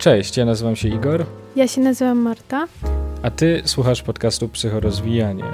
[0.00, 1.26] Cześć, ja nazywam się Igor.
[1.56, 2.66] Ja się nazywam Marta.
[3.22, 5.44] A ty słuchasz podcastu Psychorozwijanie.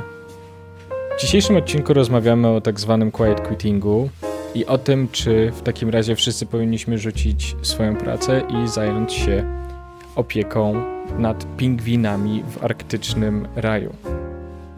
[1.17, 4.09] W dzisiejszym odcinku rozmawiamy o tak zwanym quiet quittingu
[4.55, 9.45] i o tym, czy w takim razie wszyscy powinniśmy rzucić swoją pracę i zająć się
[10.17, 10.83] opieką
[11.19, 13.95] nad pingwinami w arktycznym raju.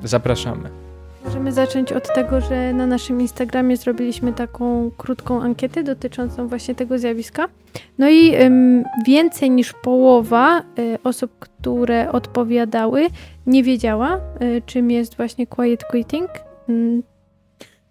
[0.05, 0.88] Zapraszamy.
[1.29, 6.99] Możemy zacząć od tego, że na naszym Instagramie zrobiliśmy taką krótką ankietę dotyczącą właśnie tego
[6.99, 7.49] zjawiska.
[7.99, 13.07] No i ym, więcej niż połowa y, osób, które odpowiadały,
[13.47, 16.31] nie wiedziała, y, czym jest właśnie quiet quitting.
[16.69, 17.03] Mm.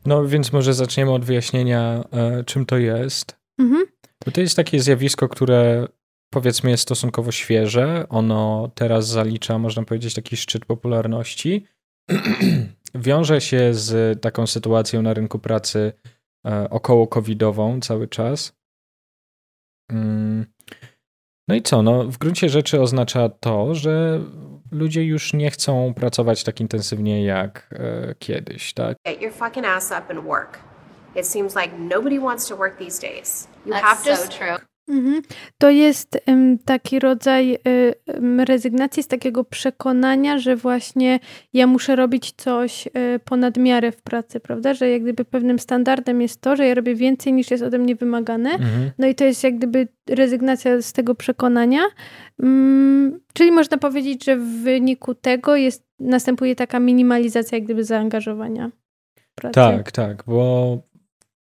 [0.05, 2.03] No więc może zaczniemy od wyjaśnienia,
[2.39, 3.37] y, czym to jest.
[3.59, 3.85] Mhm.
[4.25, 5.87] Bo to jest takie zjawisko, które
[6.29, 8.05] powiedzmy jest stosunkowo świeże.
[8.09, 11.65] Ono teraz zalicza, można powiedzieć, taki szczyt popularności.
[12.97, 15.93] wiąże się z taką sytuacją na rynku pracy
[16.45, 18.53] e, około covidową cały czas.
[19.91, 20.45] Mm.
[21.47, 21.81] No i co?
[21.81, 24.21] No, w gruncie rzeczy oznacza to, że
[24.71, 28.97] ludzie już nie chcą pracować tak intensywnie jak e, kiedyś, tak?
[29.05, 30.59] Get your fucking ass up and work.
[31.15, 33.47] It seems like nobody wants to work these days.
[33.65, 34.57] You That's have to so true.
[34.87, 35.21] Mhm.
[35.57, 36.21] To jest
[36.65, 37.57] taki rodzaj
[38.07, 41.19] um, rezygnacji z takiego przekonania, że właśnie
[41.53, 44.73] ja muszę robić coś um, ponad miarę w pracy, prawda?
[44.73, 47.95] Że jak gdyby pewnym standardem jest to, że ja robię więcej niż jest ode mnie
[47.95, 48.49] wymagane.
[48.49, 48.91] Mhm.
[48.97, 51.81] No i to jest jak gdyby rezygnacja z tego przekonania.
[52.39, 58.71] Um, czyli można powiedzieć, że w wyniku tego jest, następuje taka minimalizacja jak gdyby zaangażowania.
[59.35, 59.53] Pracy.
[59.53, 60.77] Tak, tak, bo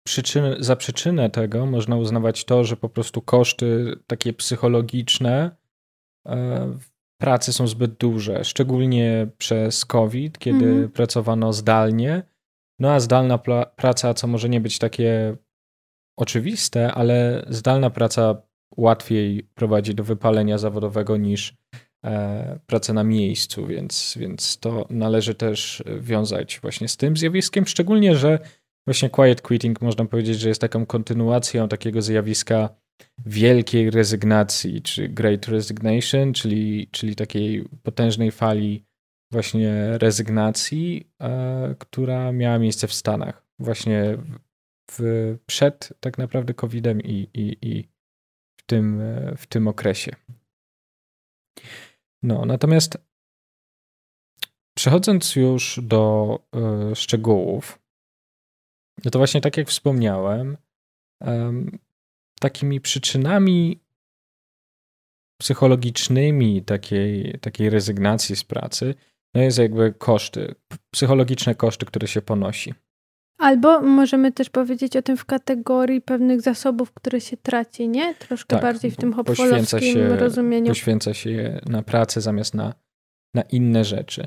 [0.04, 5.56] przyczynę, za przyczynę tego można uznawać to, że po prostu koszty takie psychologiczne
[6.28, 6.78] e,
[7.20, 10.90] pracy są zbyt duże, szczególnie przez COVID, kiedy mhm.
[10.90, 12.22] pracowano zdalnie.
[12.78, 13.38] No a zdalna
[13.76, 15.36] praca, co może nie być takie
[16.16, 18.42] oczywiste, ale zdalna praca
[18.76, 21.54] łatwiej prowadzi do wypalenia zawodowego niż
[22.04, 28.16] e, praca na miejscu, więc, więc to należy też wiązać właśnie z tym zjawiskiem, szczególnie,
[28.16, 28.38] że
[28.86, 32.68] Właśnie quiet quitting można powiedzieć, że jest taką kontynuacją takiego zjawiska
[33.26, 38.84] wielkiej rezygnacji, czy great resignation, czyli, czyli takiej potężnej fali
[39.32, 43.46] właśnie rezygnacji, e, która miała miejsce w Stanach.
[43.58, 44.18] Właśnie
[44.90, 47.88] w, przed tak naprawdę COVID-em i, i, i
[48.60, 49.02] w, tym,
[49.36, 50.12] w tym okresie.
[52.22, 52.98] No, natomiast
[54.76, 56.38] przechodząc już do
[56.92, 57.81] y, szczegółów,
[59.04, 60.56] no to właśnie tak jak wspomniałem,
[61.20, 61.78] um,
[62.40, 63.80] takimi przyczynami
[65.40, 68.94] psychologicznymi takiej, takiej rezygnacji z pracy
[69.34, 70.54] no jest jakby koszty,
[70.90, 72.74] psychologiczne koszty, które się ponosi.
[73.38, 78.14] Albo możemy też powiedzieć o tym w kategorii pewnych zasobów, które się traci, nie?
[78.14, 80.66] Troszkę tak, bardziej w tym hopfolowskim się, rozumieniu.
[80.66, 82.74] Poświęca się je na pracę zamiast na,
[83.34, 84.26] na inne rzeczy.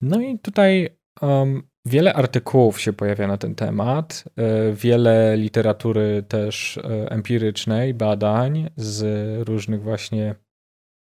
[0.00, 6.78] No i tutaj um, Wiele artykułów się pojawia na ten temat, e, wiele literatury też
[6.78, 9.02] e, empirycznej, badań z
[9.48, 10.34] różnych właśnie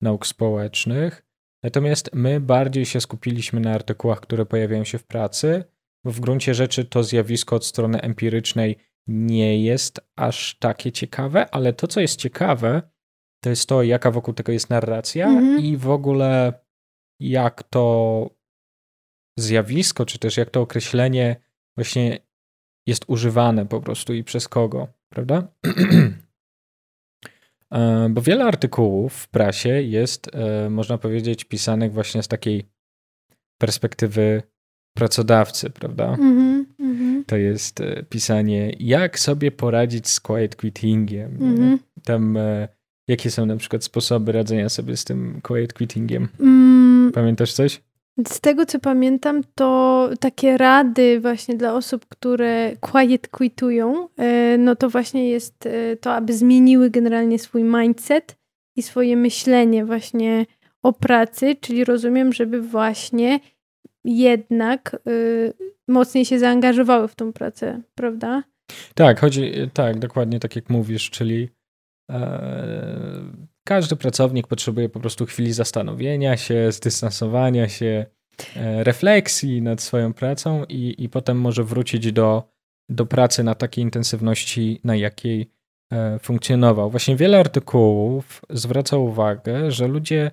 [0.02, 1.26] nauk społecznych.
[1.64, 5.64] Natomiast my bardziej się skupiliśmy na artykułach, które pojawiają się w pracy,
[6.06, 8.78] bo w gruncie rzeczy to zjawisko od strony empirycznej
[9.08, 12.82] nie jest aż takie ciekawe, ale to, co jest ciekawe,
[13.44, 15.64] to jest to, jaka wokół tego jest narracja mm -hmm.
[15.64, 16.54] i w ogóle
[17.20, 18.41] jak to
[19.42, 21.36] zjawisko, czy też jak to określenie
[21.76, 22.20] właśnie
[22.88, 25.48] jest używane po prostu i przez kogo, prawda?
[27.72, 32.66] E, bo wiele artykułów w prasie jest, e, można powiedzieć, pisanych właśnie z takiej
[33.58, 34.44] perspektywy
[34.94, 36.14] pracodawcy, prawda?
[36.14, 41.38] Mm -hmm, to jest e, pisanie, jak sobie poradzić z quiet quittingiem.
[41.42, 41.78] Mm -hmm.
[42.04, 42.38] Tam,
[43.08, 46.28] jakie są na przykład sposoby radzenia sobie z tym quiet quittingiem?
[46.40, 47.12] Mm.
[47.14, 47.82] Pamiętasz coś?
[48.28, 54.76] Z tego co pamiętam, to takie rady właśnie dla osób, które quiet quitują, e, no
[54.76, 58.38] to właśnie jest e, to, aby zmieniły generalnie swój mindset
[58.76, 60.46] i swoje myślenie właśnie
[60.84, 63.40] o pracy, czyli rozumiem, żeby właśnie
[64.06, 65.54] jednak y,
[65.88, 68.44] mocniej się zaangażowały w tą pracę, prawda?
[68.96, 71.50] Tak, chodzi, tak, dokładnie tak jak mówisz, czyli
[72.12, 72.22] e,
[73.64, 78.06] każdy pracownik potrzebuje po prostu chwili zastanowienia się, zdystansowania się,
[78.56, 82.44] e, refleksji nad swoją pracą i, i potem może wrócić do,
[82.90, 85.52] do pracy na takiej intensywności, na jakiej
[85.94, 86.92] e, funkcjonował.
[86.92, 90.32] Właśnie wiele artykułów zwraca uwagę, że ludzie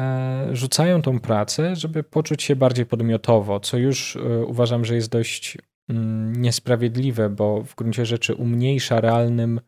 [0.00, 5.58] e, rzucają tą pracę, żeby poczuć się bardziej podmiotowo, co już uważam, że jest dość
[5.88, 9.60] mm, niesprawiedliwe, bo w gruncie rzeczy umniejsza realnym,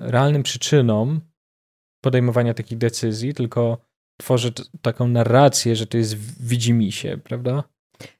[0.00, 1.20] realnym przyczynom
[2.04, 3.78] podejmowania takich decyzji, tylko
[4.16, 4.52] tworzy
[4.82, 7.64] taką narrację, że to jest widzimisię, prawda?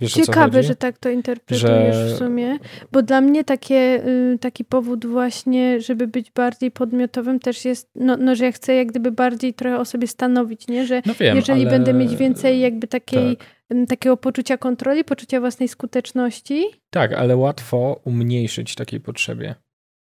[0.00, 2.14] Wiesz, Ciekawe, że tak to interpretujesz że...
[2.14, 2.58] w sumie,
[2.92, 8.16] bo dla mnie takie, y, taki powód właśnie, żeby być bardziej podmiotowym też jest, no,
[8.16, 10.86] no że ja chcę jak gdyby bardziej trochę o sobie stanowić, nie?
[10.86, 11.70] Że no wiem, jeżeli ale...
[11.70, 13.48] będę mieć więcej jakby takiej, tak.
[13.88, 16.66] takiego poczucia kontroli, poczucia własnej skuteczności.
[16.90, 19.54] Tak, ale łatwo umniejszyć takiej potrzebie.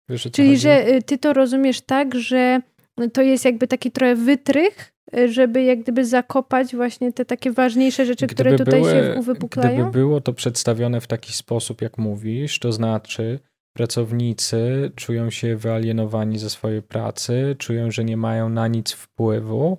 [0.08, 2.60] Wiesz, Czyli, że y, ty to rozumiesz tak, że
[3.08, 4.92] to jest jakby taki trochę wytrych,
[5.28, 9.74] żeby jak gdyby zakopać właśnie te takie ważniejsze rzeczy, gdyby które tutaj były, się uwypuklają?
[9.74, 13.38] Gdyby było to przedstawione w taki sposób, jak mówisz, to znaczy
[13.72, 19.78] pracownicy czują się wyalienowani ze swojej pracy, czują, że nie mają na nic wpływu,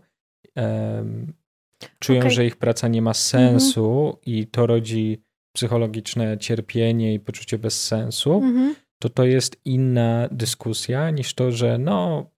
[0.55, 1.33] um,
[1.99, 2.31] czują, okay.
[2.31, 4.17] że ich praca nie ma sensu mhm.
[4.25, 5.21] i to rodzi
[5.53, 8.75] psychologiczne cierpienie i poczucie bez sensu, mhm.
[8.99, 12.29] to to jest inna dyskusja niż to, że no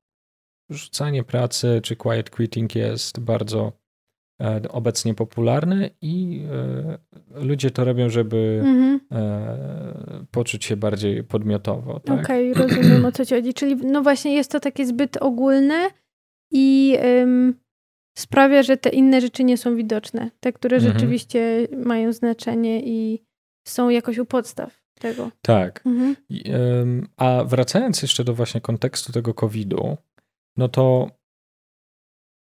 [0.69, 3.71] rzucanie pracy czy quiet quitting jest bardzo
[4.41, 8.93] e, obecnie popularny i e, ludzie to robią, żeby mhm.
[9.11, 11.99] E, poczuć się bardziej podmiotowo.
[11.99, 12.23] Tak?
[12.23, 13.53] Okej, okay, rozumiem o co ci chodzi.
[13.53, 15.89] Czyli no właśnie jest to takie zbyt ogólne
[16.51, 17.59] i ym,
[18.17, 20.31] sprawia, że te inne rzeczy nie są widoczne.
[20.39, 20.93] Te, które mhm.
[20.93, 23.25] rzeczywiście mają znaczenie i
[23.67, 25.31] są jakoś u podstaw tego.
[25.41, 25.81] Tak.
[25.85, 26.15] Mhm.
[26.29, 29.97] I, ym, a wracając jeszcze do właśnie kontekstu tego COVID-u,
[30.57, 31.07] no to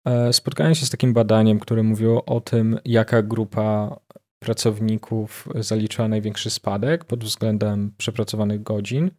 [0.07, 4.01] e, spotkałem się z takim badaniem, które mówiło o tym, jaka grupa
[4.43, 9.11] pracowników zaliczyła największy spadek pod względem przepracowanych godzin.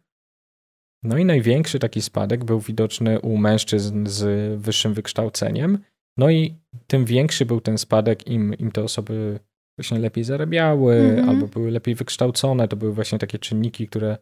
[1.02, 5.78] No i największy taki spadek był widoczny u mężczyzn z wyższym wykształceniem.
[6.16, 6.54] No i
[6.86, 9.40] tym większy był ten spadek, im, im te osoby
[9.78, 11.28] właśnie lepiej zarabiały mm -hmm.
[11.28, 12.68] albo były lepiej wykształcone.
[12.68, 14.18] To były właśnie takie czynniki, które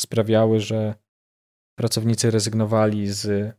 [0.00, 0.94] sprawiały, że
[1.78, 3.52] pracownicy rezygnowali z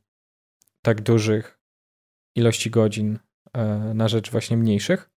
[0.86, 1.60] tak dużych
[2.36, 3.20] ilości godzin
[3.54, 5.10] e, na rzecz właśnie mniejszych.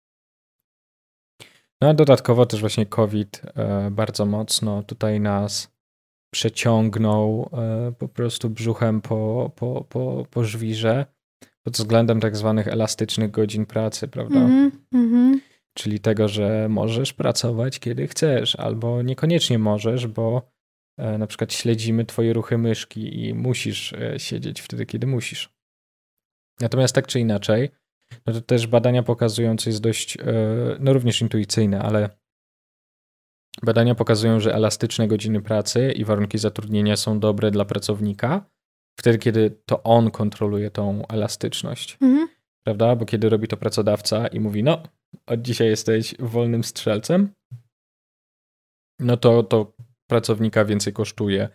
[1.81, 5.77] No a dodatkowo też właśnie COVID e, bardzo mocno tutaj nas
[6.35, 11.07] przeciągnął e, po prostu brzuchem po, po, po, po żwirze
[11.63, 14.39] pod względem tak zwanych elastycznych godzin pracy, prawda?
[14.41, 15.39] Mm -hmm.
[15.75, 20.43] Czyli tego, że możesz pracować kiedy chcesz, albo niekoniecznie możesz, bo
[21.19, 25.56] na przykład śledzimy twoje ruchy myszki i musisz siedzieć wtedy, kiedy musisz.
[26.61, 27.70] Natomiast tak czy inaczej,
[28.26, 30.23] no to też badania pokazują, co jest dość, e,
[30.81, 32.11] no również intuicyjne, ale
[33.62, 38.50] badania pokazują, że elastyczne godziny pracy i warunki zatrudnienia są dobre dla pracownika,
[38.99, 41.99] wtedy, kiedy to on kontroluje tą elastyczność.
[42.00, 42.29] Mhm.
[42.64, 42.97] Prawda?
[42.97, 44.82] Bo kiedy robi to pracodawca i mówi, no,
[45.26, 47.32] od dzisiaj jesteś wolnym strzelcem,
[48.99, 49.73] no to to
[50.11, 51.49] pracownika więcej kosztuje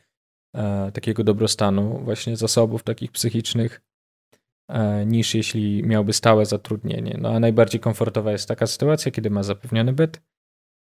[0.56, 3.82] e, takiego dobrostanu, właśnie zasobów takich psychicznych,
[5.06, 7.18] niż jeśli miałby stałe zatrudnienie.
[7.22, 10.22] No a najbardziej komfortowa jest taka sytuacja, kiedy ma zapewniony byt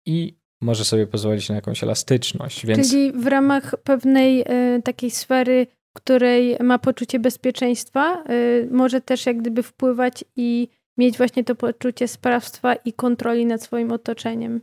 [0.07, 2.67] i może sobie pozwolić na jakąś elastyczność.
[2.67, 2.91] Więc...
[2.91, 4.41] Czyli w ramach pewnej
[4.77, 5.67] y, takiej sfery,
[5.97, 12.09] której ma poczucie bezpieczeństwa, y, może też jak gdyby wpływać i mieć właśnie to poczucie
[12.09, 14.61] sprawstwa i kontroli nad swoim otoczeniem.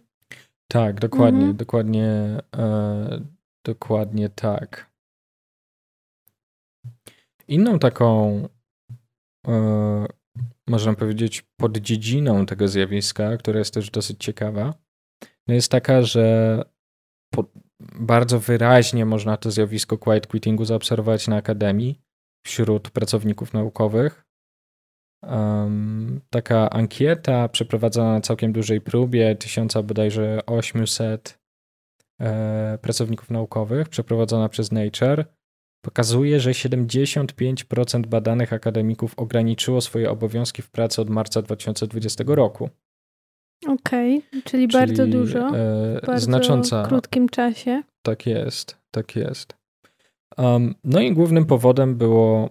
[0.67, 1.57] Tak, dokładnie, mhm.
[1.57, 2.59] dokładnie, y,
[3.65, 4.91] dokładnie tak.
[7.47, 8.56] Inną taką E,
[10.67, 14.73] można powiedzieć, poddziedziną tego zjawiska, która jest też dosyć ciekawa,
[15.47, 16.61] no jest taka, że
[17.99, 22.01] bardzo wyraźnie można to zjawisko quiet quittingu zaobserwować na akademii
[22.45, 24.25] wśród pracowników naukowych.
[25.23, 31.39] Um, taka ankieta przeprowadzona na całkiem dużej próbie, tysiąca bodajże 800
[32.21, 35.25] e, pracowników naukowych, przeprowadzona przez Nature,
[35.87, 42.69] pokazuje, że 75% badanych akademików ograniczyło swoje obowiązki w pracy od marca 2020 roku.
[43.67, 45.39] Okej, okay, czyli, czyli, bardzo dużo.
[45.39, 46.83] E, w bardzo znacząca.
[46.83, 47.83] krótkim czasie.
[48.01, 49.53] Tak jest, tak jest.
[50.37, 52.49] Um, no i głównym powodem było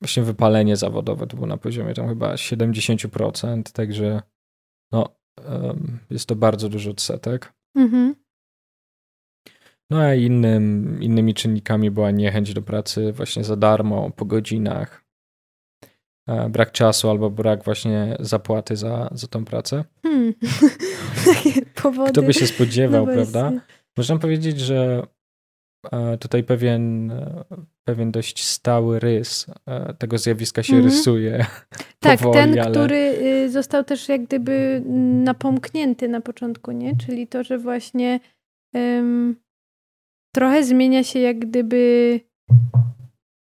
[0.00, 1.26] właśnie wypalenie zawodowe.
[1.26, 4.22] To było na poziomie tam chyba 70%, także
[4.92, 5.08] no,
[5.48, 7.52] um, jest to bardzo duży odsetek.
[7.76, 8.14] Mhm.
[9.92, 15.04] No a innym, innymi czynnikami była niechęć do pracy właśnie za darmo, po godzinach,
[16.28, 19.84] e, brak czasu albo brak właśnie zapłaty za, za tą pracę.
[20.02, 20.34] Hmm.
[21.82, 22.12] Powody.
[22.12, 23.52] Kto by się spodziewał, no prawda?
[23.96, 25.06] Można powiedzieć, że
[25.92, 27.44] e, tutaj pewien, e,
[27.84, 29.46] pewien dość stały rys
[29.98, 30.92] tego zjawiska się mhm.
[30.92, 31.46] rysuje.
[32.00, 32.70] Tak, powoli, ten, ale...
[32.70, 34.82] który y, został też jak gdyby
[35.24, 36.96] napomknięty na początku, nie?
[36.96, 38.20] Czyli to, że właśnie
[38.74, 39.36] um,
[40.34, 42.20] trochę zmienia się jak gdyby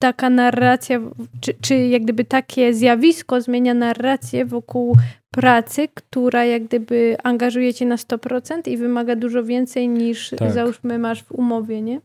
[0.03, 1.01] taka narracja,
[1.41, 4.97] czy, czy jak gdyby takie zjawisko zmienia narrację wokół
[5.31, 10.53] pracy, która jak gdyby angażuje cię na 100% i wymaga dużo więcej niż tak.
[10.53, 12.01] załóżmy masz w umowie, nie?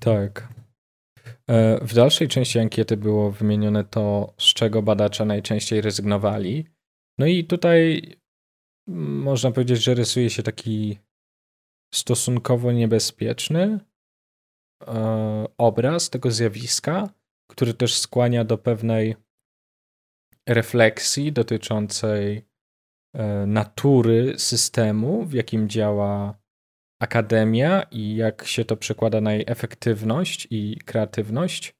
[0.00, 0.48] Tak.
[1.50, 6.66] E, w dalszej części ankiety było wymienione to, z czego badacze najczęściej rezygnowali.
[7.18, 8.02] No i tutaj
[8.88, 10.98] można powiedzieć, że rysuje się taki
[11.96, 13.80] stosunkowo niebezpieczny
[14.86, 17.08] e, obraz tego zjawiska,
[17.50, 19.16] który też skłania do pewnej
[20.48, 22.46] refleksji dotyczącej
[23.14, 26.38] e, natury systemu, w jakim działa
[27.02, 31.74] akademia i jak się to przekłada na jej efektywność i kreatywność.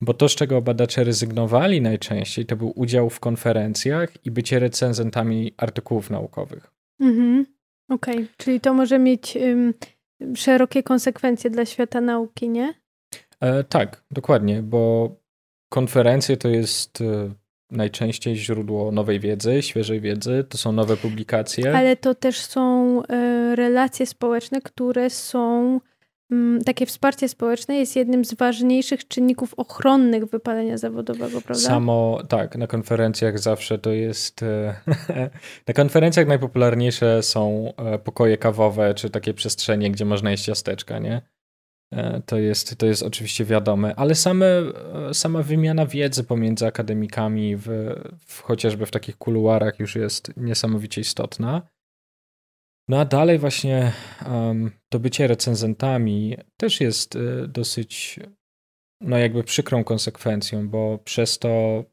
[0.00, 5.54] Bo to, z czego badacze rezygnowali najczęściej, to był udział w konferencjach i bycie recenzentami
[5.56, 6.70] artykułów naukowych.
[7.00, 7.57] Mhm.
[7.88, 8.28] Okej, okay.
[8.36, 9.74] czyli to może mieć ym,
[10.34, 12.74] szerokie konsekwencje dla świata nauki, nie?
[13.40, 15.10] E, tak, dokładnie, bo
[15.68, 17.30] konferencje to jest e,
[17.70, 21.76] najczęściej źródło nowej wiedzy, świeżej wiedzy, to są nowe publikacje.
[21.76, 25.80] Ale to też są e, relacje społeczne, które są
[26.64, 31.64] takie wsparcie społeczne jest jednym z ważniejszych czynników ochronnych wypalenia zawodowego, prawda?
[31.64, 34.42] Samo, tak, na konferencjach zawsze to jest.
[34.42, 34.74] E,
[35.68, 41.22] na konferencjach najpopularniejsze są e, pokoje kawowe, czy takie przestrzenie, gdzie można jeść ciasteczka, nie?
[41.92, 44.46] E, to jest, to jest oczywiście wiadome, ale same,
[45.12, 47.68] sama wymiana wiedzy pomiędzy akademikami, w,
[48.26, 51.62] w, chociażby w takich kuluarach, już jest niesamowicie istotna.
[52.88, 53.92] No a dalej właśnie
[54.26, 58.20] um, to bycie recenzentami też jest y, dosyć,
[59.00, 61.84] no jakby przykrą konsekwencją, bo przez to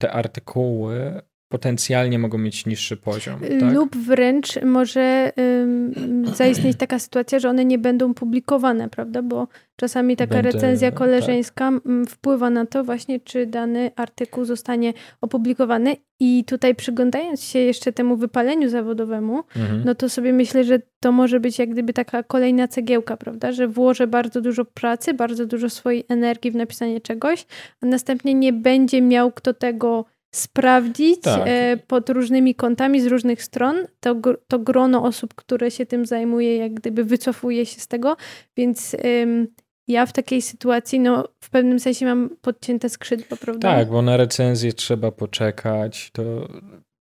[0.00, 3.40] te artykuły potencjalnie mogą mieć niższy poziom.
[3.60, 3.74] Tak?
[3.74, 9.22] Lub wręcz może ym, zaistnieć taka sytuacja, że one nie będą publikowane, prawda?
[9.22, 10.98] Bo czasami taka Będę, recenzja tak.
[10.98, 12.08] koleżeńska tak.
[12.08, 15.96] wpływa na to właśnie, czy dany artykuł zostanie opublikowany.
[16.20, 19.82] I tutaj przyglądając się jeszcze temu wypaleniu zawodowemu, mhm.
[19.84, 23.52] no to sobie myślę, że to może być jak gdyby taka kolejna cegiełka, prawda?
[23.52, 27.46] Że włożę bardzo dużo pracy, bardzo dużo swojej energii w napisanie czegoś,
[27.82, 30.04] a następnie nie będzie miał kto tego
[30.36, 31.42] sprawdzić tak.
[31.46, 33.76] E, pod różnymi kątami z różnych stron.
[34.00, 34.16] To,
[34.48, 38.16] to grono osób, które się tym zajmuje, jak gdyby wycofuje się z tego,
[38.56, 39.48] więc ym,
[39.88, 43.74] ja w takiej sytuacji, no w pewnym sensie mam podcięte skrzydła, prawda?
[43.74, 46.48] Tak, bo na recenzję trzeba poczekać, to,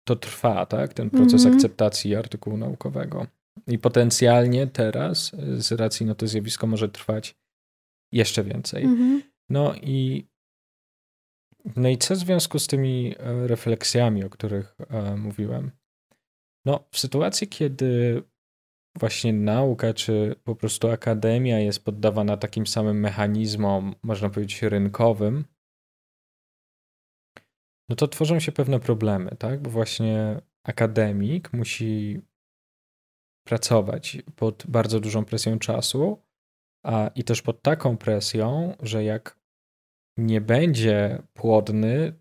[0.07, 1.55] to trwa, tak, ten proces mm -hmm.
[1.55, 3.27] akceptacji artykułu naukowego.
[3.67, 7.35] I potencjalnie teraz, z racji na to zjawisko, może trwać
[8.13, 8.83] jeszcze więcej.
[8.83, 9.21] Mm -hmm.
[9.49, 10.25] No i
[11.75, 15.71] no i co w związku z tymi e, refleksjami, o których e, mówiłem?
[16.65, 18.23] No, w sytuacji, kiedy
[18.99, 25.45] właśnie nauka, czy po prostu akademia jest poddawana takim samym mechanizmom, można powiedzieć, rynkowym,
[27.89, 29.61] no to tworzą się pewne problemy, tak?
[29.61, 32.21] Bo właśnie akademik musi
[33.47, 36.21] pracować pod bardzo dużą presją czasu,
[36.83, 39.38] a i też pod taką presją, że jak
[40.19, 42.19] nie będzie płodny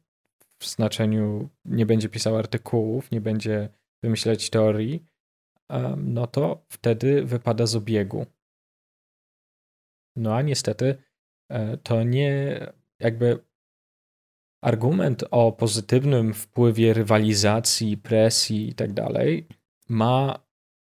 [0.58, 3.68] w znaczeniu nie będzie pisał artykułów, nie będzie
[4.02, 5.04] wymyślać teorii,
[5.96, 8.26] no to wtedy wypada z obiegu.
[10.16, 11.02] No a niestety
[11.50, 12.60] e, to nie
[13.00, 13.44] jakby
[14.64, 19.46] argument o pozytywnym wpływie rywalizacji, presji i tak dalej
[19.88, 20.46] ma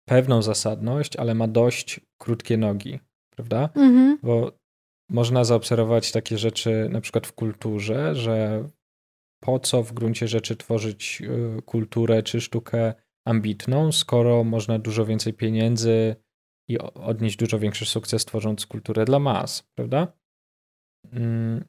[0.09, 3.71] pewną zasadność, ale ma dość krótkie nogi, prawda?
[3.75, 4.19] Mhm.
[4.23, 4.60] Bo
[5.11, 8.65] można zaobserwować takie rzeczy na przykład w kulturze, że
[9.41, 11.23] po co w gruncie rzeczy tworzyć
[11.59, 12.95] y, kulturę czy sztukę
[13.27, 16.17] ambitną, skoro można dużo więcej pieniędzy
[16.69, 20.13] i odnieść dużo większy sukces tworząc kulturę dla mas, prawda?
[21.13, 21.65] Mm.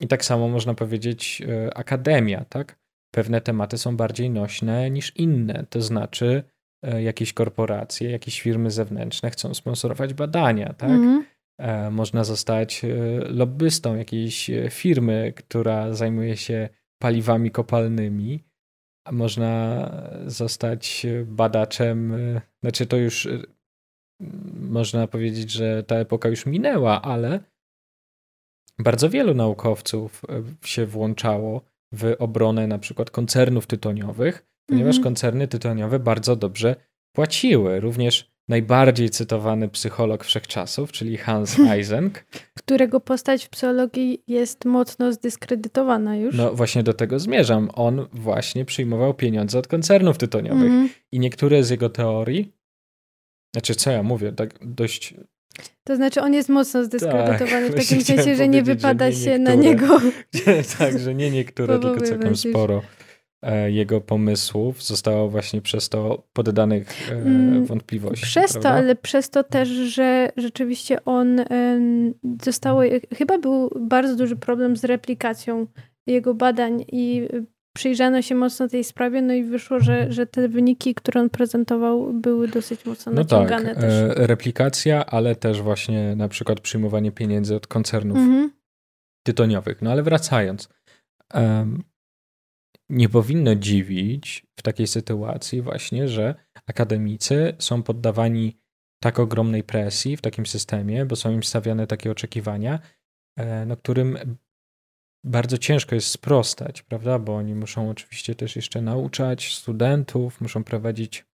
[0.00, 2.78] I tak samo można powiedzieć y, akademia, tak?
[3.14, 6.42] Pewne tematy są bardziej nośne niż inne, to znaczy
[6.86, 10.90] y, jakieś korporacje, jakieś firmy zewnętrzne chcą sponsorować badania, tak?
[10.90, 11.20] Mm.
[11.20, 11.31] E,
[11.90, 12.88] można zostać e,
[13.28, 16.68] lobbystą jakiejś e, firmy, która zajmuje się
[16.98, 18.44] paliwami kopalnymi.
[19.12, 19.88] Można
[20.26, 22.14] zostać badaczem,
[22.62, 23.28] znaczy to już
[24.54, 27.40] można powiedzieć, że ta epoka już minęła, ale
[28.78, 30.22] bardzo wielu naukowców
[30.64, 35.04] się włączało w obronę na przykład koncernów tytoniowych, ponieważ mm -hmm.
[35.04, 36.76] koncerny tytoniowe bardzo dobrze
[37.12, 37.80] płaciły.
[37.80, 42.24] Również najbardziej cytowany psycholog wszechczasów, czyli Hans Eysenck.
[42.58, 46.36] Którego postać w psychologii jest mocno zdyskredytowana już.
[46.36, 47.70] No właśnie do tego zmierzam.
[47.74, 50.70] On właśnie przyjmował pieniądze od koncernów tytoniowych.
[50.70, 50.88] Mm.
[51.12, 52.52] I niektóre z jego teorii,
[53.54, 55.14] znaczy co ja mówię, tak dość
[55.84, 59.24] To znaczy on jest mocno zdyskredytowany tak, w takim sensie, że nie wypada że nie
[59.24, 60.00] się na niego.
[60.78, 62.82] tak, że nie niektóre, tylko całkiem sporo
[63.66, 68.26] jego pomysłów zostało właśnie przez to poddanych e, mm, wątpliwości.
[68.26, 68.70] Przez prawda?
[68.70, 71.40] to, ale przez to też, że rzeczywiście on
[72.42, 72.82] zostało,
[73.14, 75.66] chyba był bardzo duży problem z replikacją
[76.06, 77.28] jego badań i
[77.72, 82.12] przyjrzano się mocno tej sprawie, no i wyszło, że, że te wyniki, które on prezentował,
[82.12, 83.92] były dosyć mocno no naciągane tak, też.
[84.16, 88.50] replikacja, ale też właśnie na przykład przyjmowanie pieniędzy od koncernów mhm.
[89.22, 89.82] tytoniowych.
[89.82, 90.68] No ale wracając,
[91.34, 91.82] um,
[92.92, 96.34] nie powinno dziwić w takiej sytuacji właśnie, że
[96.66, 98.58] akademicy są poddawani
[99.02, 102.78] tak ogromnej presji w takim systemie, bo są im stawiane takie oczekiwania,
[103.38, 104.36] e, no, którym
[105.24, 107.18] bardzo ciężko jest sprostać, prawda?
[107.18, 111.26] Bo oni muszą oczywiście też jeszcze nauczać studentów, muszą prowadzić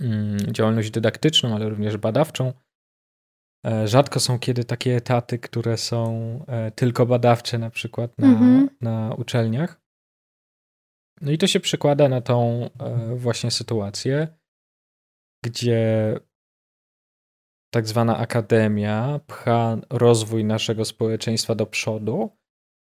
[0.00, 2.52] mm, działalność dydaktyczną, ale również badawczą.
[3.66, 6.10] E, rzadko są kiedy takie etaty, które są
[6.46, 8.68] e, tylko badawcze, na przykład na, mhm.
[8.80, 9.87] na uczelniach.
[11.20, 14.28] No i to się przekłada na tą e, właśnie sytuację,
[15.44, 16.14] gdzie
[17.70, 22.38] tak zwana akademia pcha rozwój naszego społeczeństwa do przodu,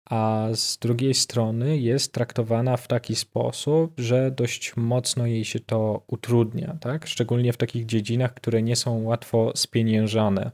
[0.09, 6.03] a z drugiej strony jest traktowana w taki sposób, że dość mocno jej się to
[6.07, 7.07] utrudnia, tak?
[7.07, 10.51] Szczególnie w takich dziedzinach, które nie są łatwo spieniężane.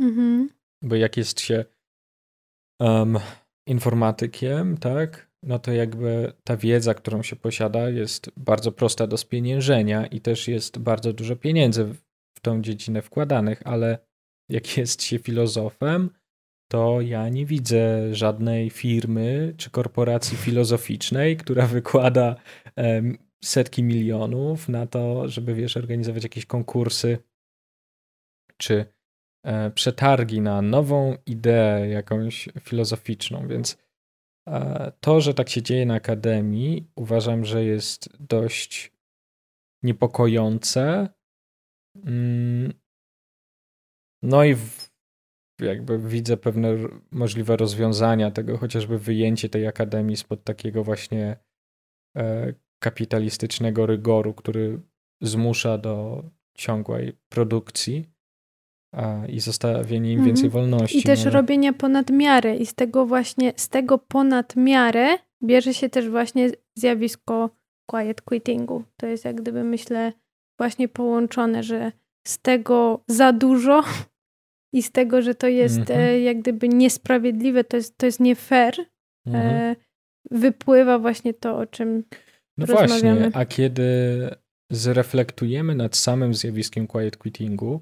[0.00, 0.50] Mhm.
[0.82, 1.64] Bo jak jest się
[2.80, 3.18] um,
[3.66, 5.25] informatykiem, tak?
[5.42, 10.48] No to jakby ta wiedza, którą się posiada, jest bardzo prosta do spieniężenia i też
[10.48, 11.84] jest bardzo dużo pieniędzy
[12.34, 13.98] w tą dziedzinę wkładanych, ale
[14.48, 16.10] jak jest się filozofem,
[16.68, 22.36] to ja nie widzę żadnej firmy czy korporacji filozoficznej, która wykłada
[23.44, 27.18] setki milionów na to, żeby wiesz, organizować jakieś konkursy
[28.56, 28.86] czy
[29.44, 33.85] e, przetargi na nową ideę jakąś filozoficzną, więc
[35.00, 38.92] to, że tak się dzieje na akademii, uważam, że jest dość
[39.82, 41.08] niepokojące.
[42.04, 42.72] Mm,
[44.22, 44.56] no i
[45.60, 46.76] jakby widzę pewne
[47.10, 51.36] możliwe rozwiązania tego, chociażby wyjęcie tej akademii spod takiego właśnie
[52.16, 54.82] e, kapitalistycznego rygoru, który
[55.22, 58.15] zmusza do ciągłej produkcji
[59.28, 60.62] i zostawienie im więcej mhm.
[60.62, 60.98] wolności.
[60.98, 65.74] I też no, robienia ponad miarę i z tego właśnie, z tego ponad miarę bierze
[65.74, 67.50] się też właśnie zjawisko
[67.90, 68.84] quiet quittingu.
[68.96, 70.12] To jest jak gdyby myślę
[70.58, 71.92] właśnie połączone, że
[72.26, 73.84] z tego za dużo
[74.76, 76.00] i z tego, że to jest mhm.
[76.00, 78.84] e, jak gdyby niesprawiedliwe, to jest, to jest nie fair, e,
[79.26, 79.76] mhm.
[80.30, 82.04] wypływa właśnie to, o czym
[82.58, 83.92] no właśnie, a kiedy
[84.72, 87.80] zreflektujemy nad samym zjawiskiem quiet quittingu,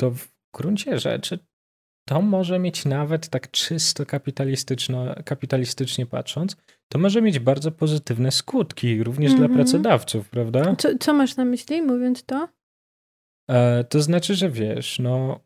[0.00, 0.14] to
[0.52, 1.38] gruncie rzeczy
[2.08, 4.04] to może mieć nawet tak czysto
[5.24, 6.56] kapitalistycznie patrząc,
[6.88, 9.54] to może mieć bardzo pozytywne skutki również dla mhm.
[9.54, 10.76] pracodawców, prawda?
[10.76, 12.48] Co, co masz na myśli, mówiąc to?
[13.50, 15.40] E, to znaczy, że wiesz, no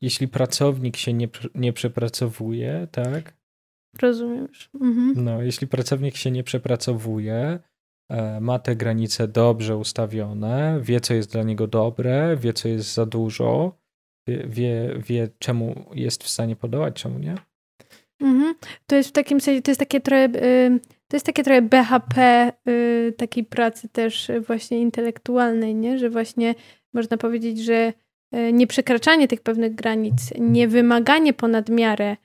[0.00, 3.34] jeśli pracownik się nie, nie przepracowuje, tak?
[4.02, 4.48] Rozumiem.
[4.80, 5.24] Mhm.
[5.24, 7.58] No, jeśli pracownik się nie przepracowuje,
[8.10, 12.94] e, ma te granice dobrze ustawione, wie, co jest dla niego dobre, wie, co jest
[12.94, 13.78] za dużo,
[14.26, 17.34] wie, wie, wie czemu jest w stanie podołać, czemu nie.
[18.20, 18.54] Mhm.
[18.86, 22.52] To jest w takim sensie, to jest takie trochę, y, to jest takie trochę BHP
[22.68, 25.98] y, takiej pracy też właśnie intelektualnej, nie?
[25.98, 26.54] Że właśnie
[26.92, 27.92] można powiedzieć, że
[28.34, 32.16] E, nieprzekraczanie tych pewnych granic, niewymaganie ponad miarę,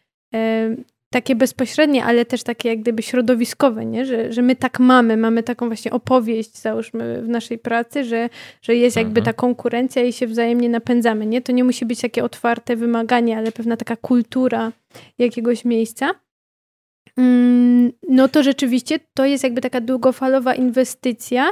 [1.10, 4.06] takie bezpośrednie, ale też takie jak gdyby środowiskowe, nie?
[4.06, 8.30] Że, że my tak mamy, mamy taką właśnie opowieść, załóżmy, w naszej pracy, że,
[8.62, 9.26] że jest jakby mhm.
[9.26, 11.42] ta konkurencja i się wzajemnie napędzamy, nie?
[11.42, 14.72] To nie musi być takie otwarte wymaganie, ale pewna taka kultura
[15.18, 16.12] jakiegoś miejsca.
[17.18, 21.50] Mm, no to rzeczywiście to jest jakby taka długofalowa inwestycja,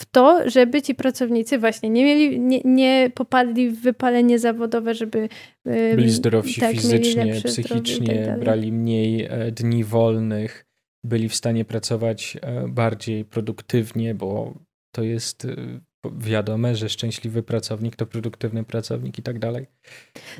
[0.00, 5.28] w to, żeby ci pracownicy właśnie nie mieli, nie, nie popadli w wypalenie zawodowe, żeby
[5.64, 10.64] byli zdrowsi tak, fizycznie, psychicznie, tak brali mniej e, dni wolnych,
[11.04, 14.54] byli w stanie pracować e, bardziej produktywnie, bo
[14.94, 15.80] to jest e,
[16.18, 19.66] wiadome, że szczęśliwy pracownik to produktywny pracownik i tak dalej.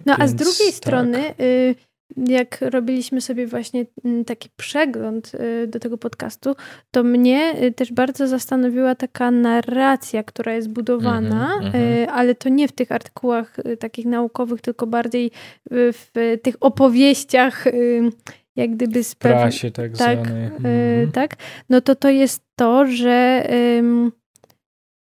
[0.06, 0.74] No Więc, a z drugiej tak.
[0.74, 1.74] strony y,
[2.16, 6.56] jak robiliśmy sobie właśnie mm, taki przegląd y, do tego podcastu,
[6.90, 12.06] to mnie y, też bardzo zastanowiła taka narracja, która jest budowana, mm -hmm.
[12.12, 15.30] ale to nie w tych artykułach takich naukowych, tylko bardziej
[15.70, 16.10] w
[16.42, 17.64] tych opowieściach,
[18.56, 21.36] jak gdyby z prasie tak, tak, mm tak,
[21.68, 23.46] no to to jest to, że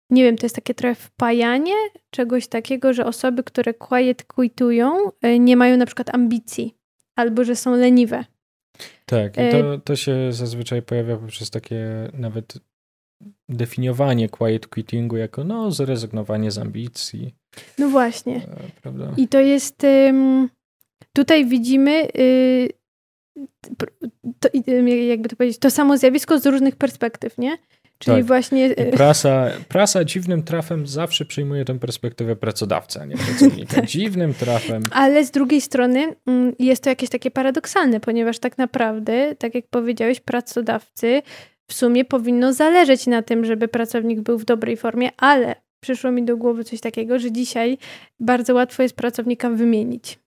[0.10, 1.74] nie wiem, to jest takie trochę wpajanie
[2.10, 6.76] czegoś takiego, że osoby, które quiet quitują, nie mają na przykład ambicji
[7.16, 8.26] albo że są leniwe.
[9.06, 12.58] Tak, i to, to się zazwyczaj pojawia poprzez takie nawet
[13.50, 17.36] definiowanie quiet quittingu jako no zrezygnowanie z ambicji.
[17.78, 18.42] No właśnie.
[18.82, 19.14] Prawda?
[19.18, 19.86] I to jest
[21.14, 22.70] tutaj widzimy y,
[24.40, 24.50] to,
[25.08, 27.58] jakby to powiedzieć, to samo zjawisko z różnych perspektyw, nie?
[28.00, 28.26] Czyli tak.
[28.26, 28.68] właśnie.
[28.68, 33.76] I prasa, prasa dziwnym trafem zawsze przyjmuje tę perspektywę pracodawcy, a nie pracownika.
[33.82, 33.86] tak.
[33.86, 34.84] Dziwnym trafem.
[34.92, 39.68] Ale z drugiej strony mm, jest to jakieś takie paradoksalne, ponieważ tak naprawdę, tak jak
[39.68, 41.22] powiedziałeś, pracodawcy
[41.68, 46.24] w sumie powinno zależeć na tym, żeby pracownik był w dobrej formie, ale przyszło mi
[46.24, 47.78] do głowy coś takiego, że dzisiaj
[48.20, 50.20] bardzo łatwo jest pracownika wymienić.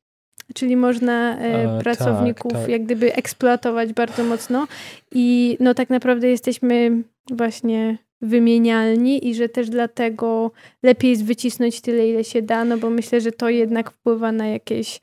[0.55, 2.71] Czyli można e, A, pracowników tak, tak.
[2.71, 4.67] jak gdyby eksploatować bardzo mocno
[5.13, 10.51] i no tak naprawdę jesteśmy właśnie wymienialni i że też dlatego
[10.83, 14.47] lepiej jest wycisnąć tyle, ile się da, no bo myślę, że to jednak wpływa na
[14.47, 15.01] jakieś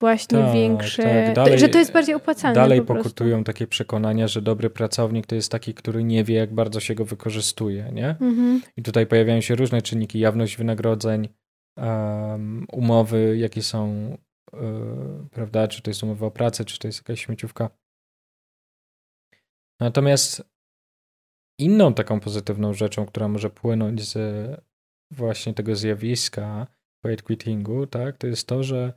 [0.00, 1.34] właśnie tak, większe, tak.
[1.34, 2.54] Dalej, że to jest bardziej opłacalne.
[2.54, 6.54] Dalej po pokutują takie przekonania, że dobry pracownik to jest taki, który nie wie, jak
[6.54, 8.08] bardzo się go wykorzystuje, nie?
[8.08, 8.60] Mhm.
[8.76, 11.28] I tutaj pojawiają się różne czynniki, jawność wynagrodzeń,
[11.76, 14.16] um, umowy, jakie są,
[15.30, 17.70] prawda, czy to jest umowa o pracę, czy to jest jakaś śmieciówka.
[19.80, 20.54] Natomiast
[21.58, 24.16] inną taką pozytywną rzeczą, która może płynąć z
[25.10, 26.66] właśnie tego zjawiska
[27.02, 28.92] quiet quittingu, tak, to jest to, że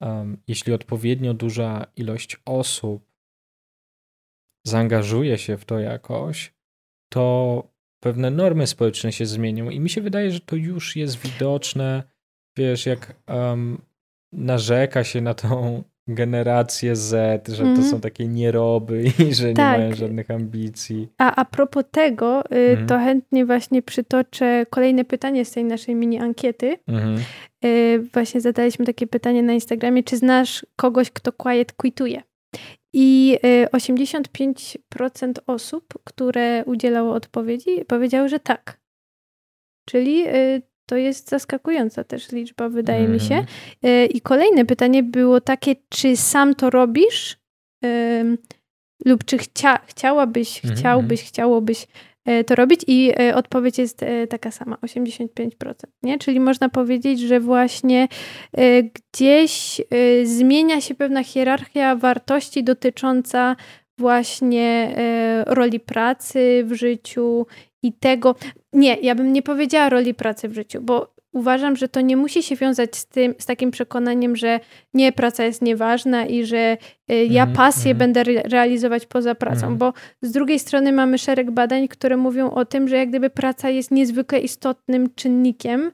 [0.00, 3.12] um, jeśli odpowiednio duża ilość osób
[4.66, 6.54] zaangażuje się w to jakoś,
[7.12, 7.62] to
[8.00, 12.02] pewne normy społeczne się zmienią i mi się wydaje, że to już jest widoczne,
[12.56, 13.82] wiesz, jak um,
[14.34, 17.74] narzeka się na tą generację Z, że mm.
[17.74, 17.90] to mhm.
[17.90, 19.78] są takie nieroby i że tak.
[19.78, 21.08] nie mają żadnych ambicji.
[21.18, 22.86] A a propos tego, mm.
[22.86, 26.76] to chętnie właśnie przytoczę kolejne pytanie z tej naszej mini ankiety.
[26.86, 27.18] Mm.
[28.12, 32.22] Właśnie zadaliśmy takie pytanie na Instagramie, czy znasz kogoś, kto quiet quituje?
[32.92, 33.38] I
[33.72, 38.80] 85% y, osób, które udzielało odpowiedzi, powiedziało, że tak.
[39.88, 40.24] Czyli
[40.86, 43.34] to jest zaskakująca też liczba, wydaje mi się.
[43.34, 43.46] Mhm.
[43.82, 47.44] E, I kolejne pytanie było takie, czy sam to robisz?
[49.04, 50.76] lub czy chcia, chciałabyś, mm.
[50.76, 51.86] chciałbyś, chciałobyś
[52.24, 52.80] e, to robić?
[52.86, 55.28] I e, odpowiedź jest taka sama, 85%.
[56.02, 56.18] Nie?
[56.18, 58.08] Czyli można powiedzieć, że właśnie
[58.94, 59.80] gdzieś
[60.24, 63.56] zmienia się pewna hierarchia wartości dotycząca
[63.98, 64.94] właśnie
[65.46, 67.46] roli pracy w życiu
[67.82, 68.34] i tego.
[68.72, 72.42] Nie, ja bym nie powiedziała roli pracy w życiu, bo uważam, że to nie musi
[72.42, 74.60] się wiązać z tym, z takim przekonaniem, że
[74.94, 76.76] nie, praca jest nieważna i że
[77.12, 77.98] y, ja mm, pasję mm.
[77.98, 79.78] będę re realizować poza pracą, mm.
[79.78, 83.70] bo z drugiej strony mamy szereg badań, które mówią o tym, że jak gdyby praca
[83.70, 85.90] jest niezwykle istotnym czynnikiem e,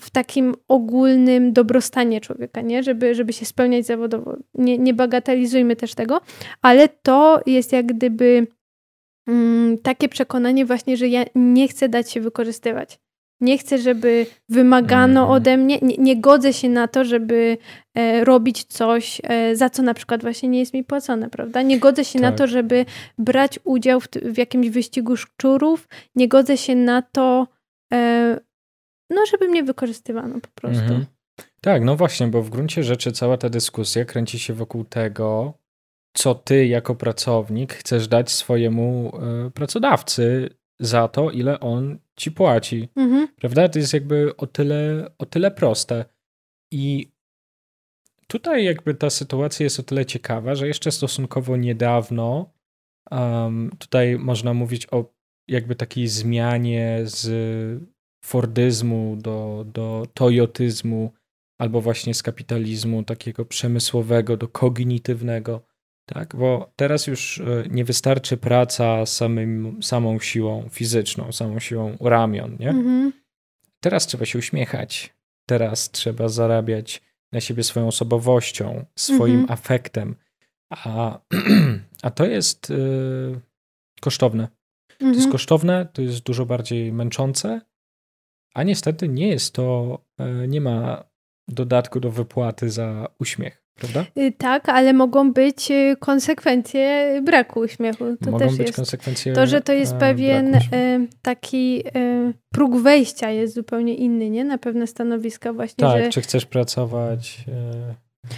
[0.00, 2.82] w takim ogólnym dobrostanie człowieka, nie?
[2.82, 4.36] Żeby, żeby się spełniać zawodowo.
[4.54, 6.20] Nie, nie bagatelizujmy też tego,
[6.62, 8.46] ale to jest jak gdyby
[9.28, 12.98] mm, takie przekonanie właśnie, że ja nie chcę dać się wykorzystywać.
[13.40, 15.32] Nie chcę, żeby wymagano mm.
[15.32, 17.58] ode mnie, nie, nie, godzę się na to, żeby
[17.94, 21.62] e, robić coś, e, za co na przykład właśnie nie jest mi płacone, prawda?
[21.62, 22.30] Nie godzę się tak.
[22.30, 22.86] na to, żeby
[23.18, 27.48] brać udział w, w, jakimś wyścigu szczurów, nie godzę się na to,
[27.92, 28.40] e,
[29.12, 30.84] no, żeby mnie wykorzystywano po prostu.
[30.84, 31.04] -hmm.
[31.60, 35.54] Tak, no właśnie, bo w gruncie rzeczy cała ta dyskusja kręci się wokół tego,
[36.12, 40.48] co ty jako pracownik chcesz dać swojemu e, pracodawcy
[40.80, 42.88] za to, ile on ci płaci.
[42.96, 43.28] Mhm.
[43.36, 43.68] Prawda?
[43.68, 46.04] To jest jakby o tyle, o tyle proste.
[46.72, 47.12] I
[48.26, 52.52] tutaj jakby ta sytuacja jest o tyle ciekawa, że jeszcze stosunkowo niedawno
[53.10, 55.14] um, tutaj można mówić o
[55.48, 57.82] jakby takiej zmianie z
[58.24, 61.12] Fordyzmu do, do Toyotyzmu,
[61.58, 65.62] albo właśnie z kapitalizmu takiego przemysłowego do kognitywnego.
[66.06, 72.56] Tak, bo teraz już e, nie wystarczy praca samym, samą siłą fizyczną, samą siłą ramion,
[72.60, 72.68] nie?
[72.68, 73.12] Mhm.
[73.80, 75.14] Teraz trzeba się uśmiechać.
[75.46, 79.52] Teraz trzeba zarabiać na siebie swoją osobowością, swoim mhm.
[79.52, 80.14] afektem.
[80.70, 81.18] A,
[82.02, 83.40] a to jest y,
[84.00, 84.48] kosztowne.
[84.98, 85.32] To jest mhm.
[85.32, 87.60] kosztowne, to jest dużo bardziej męczące,
[88.54, 89.98] a niestety nie jest to,
[90.44, 91.04] y, nie ma
[91.48, 93.62] dodatku do wypłaty za uśmiech.
[93.74, 94.04] Prawda?
[94.18, 98.04] Y, tak, ale mogą być y, konsekwencje braku uśmiechu.
[98.24, 98.76] To mogą też być jest.
[98.76, 99.32] konsekwencje.
[99.32, 100.60] To, że to jest pewien y,
[101.22, 101.84] taki
[102.52, 104.44] próg wejścia jest zupełnie inny, nie?
[104.44, 105.86] Na pewne stanowiska właśnie.
[105.86, 106.10] Tak, że...
[106.10, 107.44] czy chcesz pracować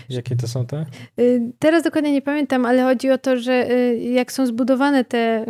[0.09, 0.87] Jakie to są te?
[1.21, 5.47] Y, teraz dokładnie nie pamiętam, ale chodzi o to, że y, jak są zbudowane te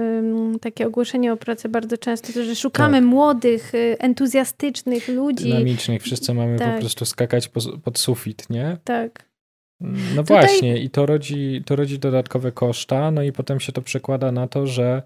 [0.60, 3.04] takie ogłoszenia o pracę bardzo często, to że szukamy tak.
[3.04, 5.44] młodych, y, entuzjastycznych ludzi.
[5.44, 6.02] Dynamicznych.
[6.02, 6.74] Wszyscy mamy tak.
[6.74, 7.50] po prostu skakać
[7.84, 8.76] pod sufit, nie?
[8.84, 9.34] Tak.
[9.80, 10.24] No Tutaj...
[10.24, 14.48] właśnie, i to rodzi, to rodzi dodatkowe koszta, no i potem się to przekłada na
[14.48, 15.02] to, że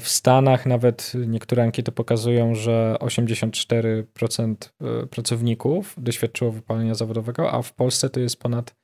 [0.00, 7.72] w Stanach nawet niektóre ankiety pokazują, że 84% e, pracowników doświadczyło wypalenia zawodowego, a w
[7.72, 8.76] Polsce to jest ponad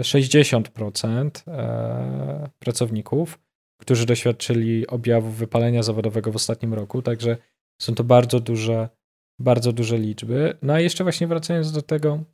[0.00, 3.38] 60% e, pracowników,
[3.80, 7.02] którzy doświadczyli objawów wypalenia zawodowego w ostatnim roku.
[7.02, 7.36] Także
[7.82, 8.88] są to bardzo duże,
[9.40, 10.58] bardzo duże liczby.
[10.62, 12.24] No a jeszcze właśnie wracając do tego,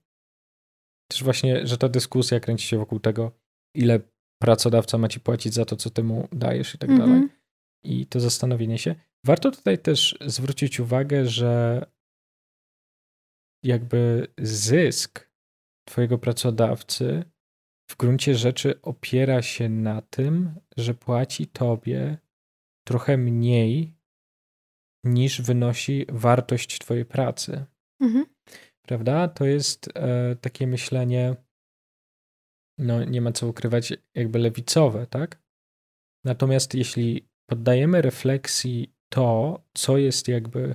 [1.11, 3.33] też właśnie, że ta dyskusja kręci się wokół tego,
[3.75, 4.01] ile
[4.43, 7.07] pracodawca ma ci płacić za to, co ty mu dajesz i tak mm -hmm.
[7.07, 7.38] dalej.
[7.85, 8.95] I to zastanowienie się.
[9.25, 11.87] Warto tutaj też zwrócić uwagę, że
[13.63, 15.31] jakby zysk
[15.85, 17.25] twojego pracodawcy
[17.91, 22.19] w gruncie rzeczy opiera się na tym, że płaci tobie
[22.87, 23.95] trochę mniej
[25.05, 27.67] niż wynosi wartość twojej pracy.
[28.01, 28.27] Mhm
[28.89, 29.29] prawda?
[29.29, 31.37] To jest e, takie myślenie,
[32.79, 35.43] no nie ma co ukrywać, jakby lewicowe, tak?
[36.25, 40.75] Natomiast jeśli poddajemy refleksji to, co jest jakby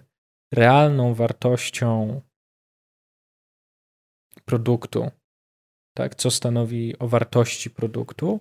[0.54, 2.22] realną wartością
[4.46, 5.12] produktu,
[5.98, 8.40] tak, co stanowi o wartości produktu,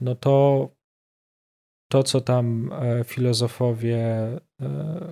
[0.00, 0.68] no to
[1.90, 4.40] to, co tam e, filozofowie e,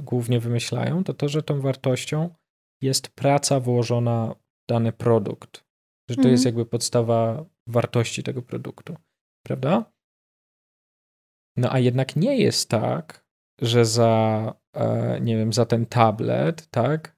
[0.03, 2.35] głównie wymyślają, to to, że tą wartością
[2.83, 5.65] jest praca włożona w dany produkt.
[6.11, 6.33] Że to mhm.
[6.33, 8.97] jest jakby podstawa wartości tego produktu,
[9.47, 9.93] prawda?
[11.57, 13.27] No a jednak nie jest tak,
[13.61, 17.17] że za, e, nie wiem, za ten tablet, tak,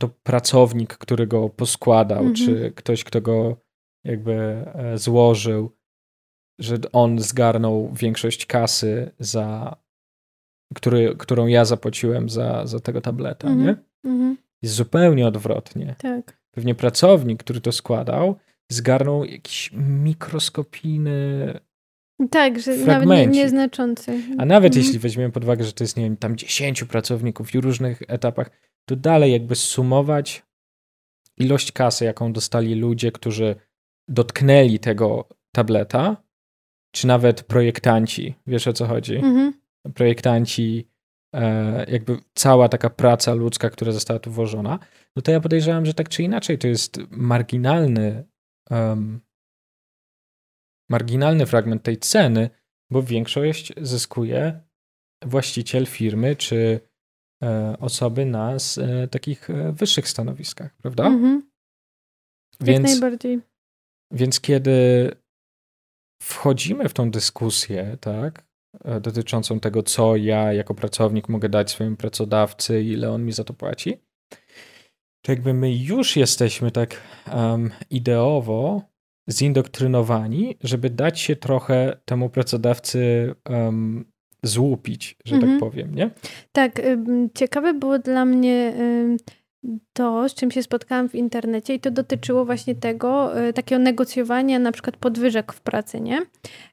[0.00, 2.34] to pracownik, który go poskładał, mhm.
[2.34, 3.56] czy ktoś, kto go
[4.04, 4.32] jakby
[4.74, 5.76] e, złożył,
[6.60, 9.76] że on zgarnął większość kasy za
[10.74, 13.76] który, którą ja zapłaciłem za, za tego tableta, nie?
[14.04, 14.36] Mm -hmm.
[14.62, 15.94] Jest zupełnie odwrotnie.
[15.98, 16.40] Tak.
[16.50, 18.36] Pewnie pracownik, który to składał,
[18.72, 21.60] zgarnął jakiś mikroskopijny
[22.28, 24.20] tak, że nawet nie, nieznaczący.
[24.38, 24.84] A nawet mhm.
[24.84, 28.50] jeśli weźmiemy pod uwagę, że to jest, nie wiem, tam 10 pracowników w różnych etapach,
[28.84, 30.42] to dalej jakby sumować
[31.36, 33.54] ilość kasy, jaką dostali ludzie, którzy
[34.08, 36.16] dotknęli tego tableta,
[36.92, 39.16] czy nawet projektanci, wiesz o co chodzi?
[39.16, 39.60] Mhm
[39.94, 40.88] projektanci,
[41.34, 44.78] e, jakby cała taka praca ludzka, która została tu włożona,
[45.16, 48.24] no to ja podejrzewam, że tak czy inaczej to jest marginalny,
[48.70, 49.20] um,
[50.90, 52.50] marginalny fragment tej ceny,
[52.90, 54.60] bo większość zyskuje
[55.24, 56.80] właściciel firmy czy
[57.42, 61.06] e, osoby na e, takich wyższych stanowiskach, prawda?
[61.06, 61.50] Mhm.
[62.60, 63.40] Więc, Jak najbardziej.
[64.12, 65.10] Więc kiedy
[66.22, 68.50] wchodzimy w tą dyskusję, tak,
[68.84, 73.44] E, dotyczącą tego, co ja jako pracownik mogę dać swojemu pracodawcy, ile on mi za
[73.44, 73.96] to płaci,
[75.24, 77.00] to jakby my już jesteśmy tak
[77.34, 78.82] um, ideowo
[79.30, 84.04] zindoktrynowani, żeby dać się trochę temu pracodawcy um,
[84.42, 85.60] złupić, że tak mhm.
[85.60, 86.10] tak powiem, nie?
[86.52, 86.80] Tak,
[87.34, 88.74] ciekawe było dla mnie
[89.92, 94.58] to, z czym się spotkałam w internecie i to dotyczyło właśnie tego, e, takiego negocjowania
[94.58, 96.18] na przykład podwyżek w pracy, nie?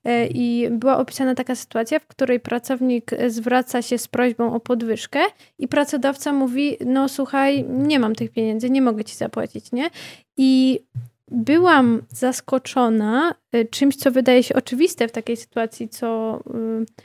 [0.03, 5.19] E, I była opisana taka sytuacja, w której pracownik zwraca się z prośbą o podwyżkę
[5.59, 9.89] i pracodawca mówi, no słuchaj, nie mam tych pieniędzy, nie mogę ci zapłacić, nie?
[10.37, 10.79] I
[11.31, 16.39] byłam zaskoczona y, czymś, co wydaje się oczywiste w takiej sytuacji, co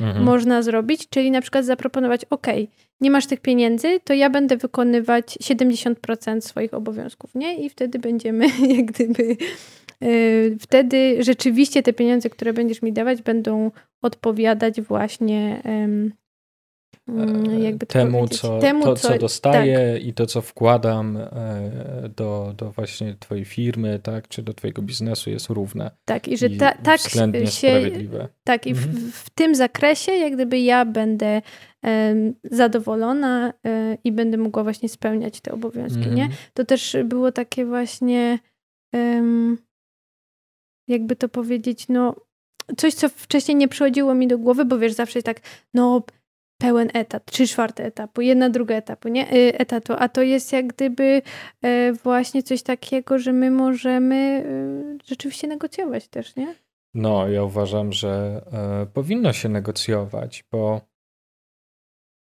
[0.01, 0.25] y, mhm.
[0.25, 2.47] można zrobić, czyli na przykład zaproponować, ok,
[3.01, 7.65] nie masz tych pieniędzy, to ja będę wykonywać 70% swoich obowiązków, nie?
[7.65, 9.37] I wtedy będziemy jak gdyby
[10.03, 13.71] y, wtedy rzeczywiście te pieniądze, które będziesz mi dawać, będą
[14.03, 15.63] odpowiadać właśnie
[17.59, 20.07] jakby temu, co, temu, to, co, co dostaję tak.
[20.07, 25.31] i to, co wkładam e, do, do właśnie twojej firmy, tak, czy do twojego biznesu
[25.31, 25.91] jest równe.
[26.05, 27.01] Tak, i że ta, tak
[27.51, 27.91] się.
[28.45, 29.13] Tak, i w, mhm.
[29.13, 31.43] w, tym zakresie jak gdyby ja będę
[31.83, 36.23] um, zadowolona um, i będę mogła właśnie spełniać te obowiązki, nie?
[36.23, 36.31] Mhm.
[36.55, 38.39] To też było takie właśnie
[38.93, 39.59] um,
[40.89, 42.15] jakby to powiedzieć, no
[42.77, 45.41] coś, co wcześniej nie przychodziło mi do głowy, bo wiesz, zawsze tak,
[45.75, 46.03] no
[46.63, 49.33] pełen etat, trzy czwarte etapu, jedna druga etapu, nie?
[49.33, 51.23] Y, etatu, a to jest jak gdyby
[51.63, 56.55] e, właśnie coś takiego, że my możemy y, rzeczywiście negocjować też, nie?
[56.95, 60.81] No, ja uważam, że e, powinno się negocjować, bo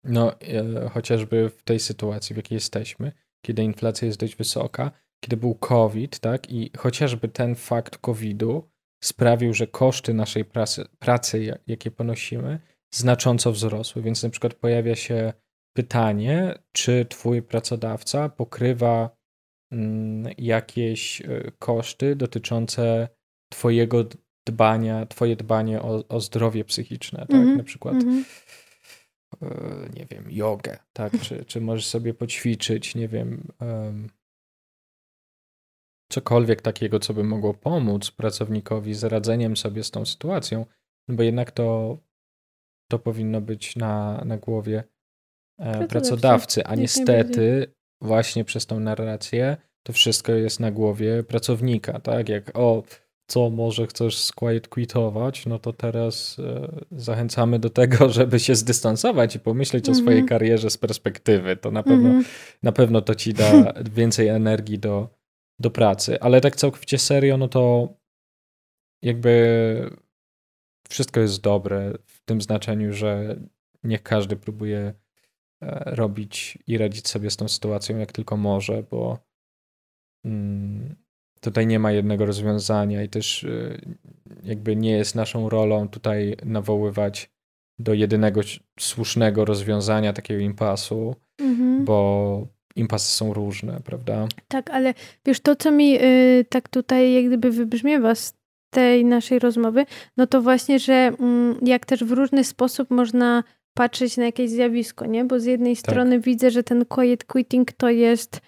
[0.03, 3.11] no, e, chociażby w tej sytuacji, w jakiej jesteśmy,
[3.45, 4.91] kiedy inflacja jest dość wysoka,
[5.23, 8.69] kiedy był COVID, tak, i chociażby ten fakt COVID-u
[9.03, 12.59] sprawił, że koszty naszej pracy, pracy, jakie ponosimy,
[12.93, 14.01] znacząco wzrosły.
[14.01, 15.33] Więc na przykład pojawia się
[15.73, 19.09] pytanie, czy twój pracodawca pokrywa
[19.71, 23.07] mm, jakieś e, koszty dotyczące
[23.51, 24.05] twojego
[24.45, 27.31] dbania, twoje dbanie o, o zdrowie psychiczne, tak?
[27.31, 27.57] Mm -hmm.
[27.57, 28.25] Na przykład mm -hmm.
[29.95, 31.21] nie wiem, jogę, tak?
[31.21, 34.09] Czy, czy możesz sobie poćwiczyć, nie wiem, um,
[36.11, 40.65] cokolwiek takiego, co by mogło pomóc pracownikowi z radzeniem sobie z tą sytuacją,
[41.07, 41.97] no bo jednak to,
[42.91, 44.83] to powinno być na, na głowie
[45.59, 52.29] e, pracodawcy, a niestety właśnie przez tą narrację to wszystko jest na głowie pracownika, tak?
[52.29, 52.83] Jak o,
[53.27, 59.35] co może chcesz quiet quitować, no to teraz e, zachęcamy do tego, żeby się zdystansować
[59.35, 59.99] i pomyśleć mm -hmm.
[59.99, 60.29] o swojej mhm.
[60.29, 61.57] karierze z perspektywy.
[61.57, 62.25] To na pewno, mm -hmm.
[62.63, 65.09] na pewno to ci da więcej energii do,
[65.59, 66.19] do pracy.
[66.19, 67.93] Ale tak całkowicie serio, no to
[69.01, 69.31] jakby
[70.91, 73.39] wszystko jest dobre w tym znaczeniu, że
[73.83, 74.93] niech każdy próbuje
[75.61, 79.19] e, robić i radzić sobie z tą sytuacją jak tylko może, bo
[80.25, 80.95] mm,
[81.41, 83.81] tutaj nie ma jednego rozwiązania i też y,
[84.43, 87.29] jakby nie jest naszą rolą tutaj nawoływać
[87.79, 88.41] do jedynego
[88.79, 91.85] słusznego rozwiązania takiego impasu, mhm.
[91.85, 94.27] bo impasy są różne, prawda?
[94.47, 94.93] Tak, ale
[95.25, 98.40] wiesz, to co mi y, tak tutaj jak gdyby wybrzmiewa z
[98.71, 99.85] tej naszej rozmowy,
[100.17, 101.11] no to właśnie, że
[101.63, 105.25] y, jak też w różny sposób można patrzeć na jakieś zjawisko, nie?
[105.25, 105.79] Bo z jednej tak.
[105.79, 108.41] strony widzę, że ten quiet quitting to jest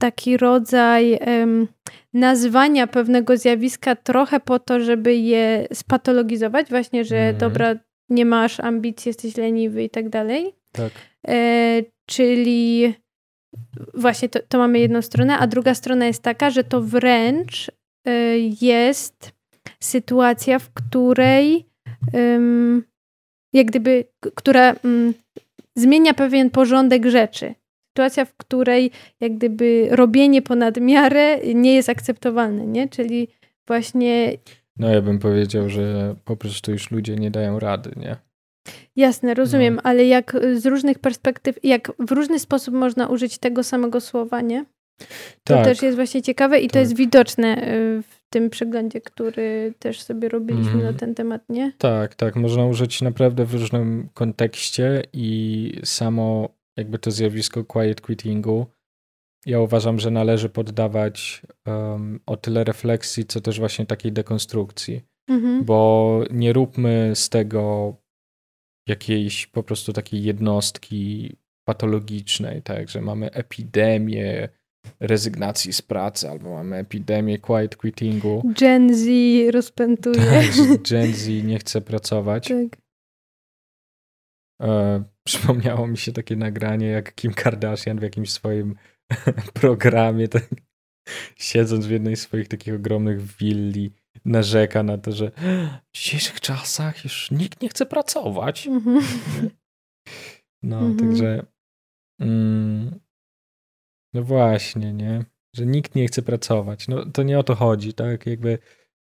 [0.00, 1.68] taki rodzaj um,
[2.14, 7.38] nazwania pewnego zjawiska trochę po to, żeby je spatologizować, właśnie, że mm.
[7.38, 7.76] dobra,
[8.08, 10.54] nie masz ambicji, jesteś leniwy i tak dalej.
[10.72, 10.92] Tak.
[11.28, 12.94] E, czyli
[13.94, 17.70] właśnie to, to, mamy jedną stronę, a druga strona jest taka, że to wręcz
[18.04, 19.37] e, jest
[19.80, 21.66] sytuacja, w której
[22.12, 22.84] um,
[23.52, 24.04] jak gdyby,
[24.34, 25.14] która um,
[25.76, 27.54] zmienia pewien porządek rzeczy
[27.98, 32.88] sytuacja, w której jak gdyby robienie ponad miarę nie jest akceptowalne, nie?
[32.88, 33.28] Czyli
[33.66, 34.32] właśnie...
[34.76, 38.16] No ja bym powiedział, że po prostu już ludzie nie dają rady, nie?
[38.96, 39.80] Jasne, rozumiem, no.
[39.84, 44.64] ale jak z różnych perspektyw, jak w różny sposób można użyć tego samego słowa, nie?
[45.44, 45.64] To tak.
[45.64, 46.72] też jest właśnie ciekawe i tak.
[46.72, 50.84] to jest widoczne y, w tym przeglądzie, który też sobie robiliśmy mm.
[50.84, 51.72] na ten temat, nie?
[51.78, 52.36] Tak, tak.
[52.36, 58.66] Można użyć naprawdę w różnym kontekście i samo jakby to zjawisko quiet quittingu,
[59.46, 65.02] ja uważam, że należy poddawać um, o tyle refleksji, co też właśnie takiej dekonstrukcji.
[65.28, 65.64] Mhm.
[65.64, 67.94] Bo nie róbmy z tego
[68.88, 74.48] jakiejś po prostu takiej jednostki patologicznej, tak, że mamy epidemię
[75.00, 78.52] rezygnacji z pracy, albo mamy epidemię quiet quittingu.
[78.60, 79.06] Gen Z
[79.50, 80.16] rozpętuje.
[80.16, 80.46] Tak,
[80.90, 82.48] Gen Z nie chce pracować.
[82.48, 82.80] Tak.
[84.62, 88.74] E, przypomniało mi się takie nagranie, jak Kim Kardashian w jakimś swoim
[89.60, 90.48] programie, tak,
[91.36, 93.92] siedząc w jednej z swoich takich ogromnych willi,
[94.24, 95.30] narzeka na to, że
[95.92, 98.66] w dzisiejszych czasach już nikt nie chce pracować.
[98.66, 99.00] Mhm.
[100.62, 100.98] No, mhm.
[100.98, 101.46] także
[102.20, 103.00] mm,
[104.14, 105.24] no właśnie, nie?
[105.56, 106.88] Że nikt nie chce pracować.
[106.88, 108.26] No to nie o to chodzi, tak?
[108.26, 108.58] Jakby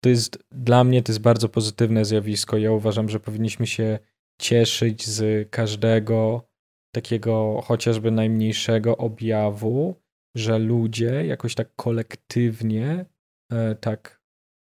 [0.04, 2.58] to jest, dla mnie to jest bardzo pozytywne zjawisko.
[2.58, 4.00] Ja uważam, że powinniśmy się
[4.42, 6.50] cieszyć z każdego
[6.96, 9.96] takiego chociażby najmniejszego objawu,
[10.36, 13.06] że ludzie jakoś tak kolektywnie,
[13.52, 14.22] e, tak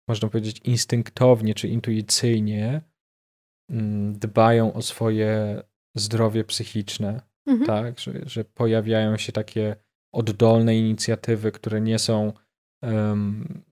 [0.07, 2.81] można powiedzieć instynktownie czy intuicyjnie
[3.69, 5.61] mm, dbają o swoje
[5.95, 7.67] zdrowie psychiczne, mhm.
[7.67, 9.75] tak, że, że pojawiają się takie
[10.13, 12.33] oddolne inicjatywy, które nie są